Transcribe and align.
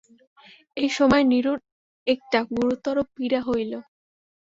এই 0.77 0.89
সময়ে 0.97 1.23
নিরুর 1.31 1.59
একটা 2.07 2.39
গুরুতর 2.51 2.95
পীড়া 3.13 3.41
হইল। 3.47 3.73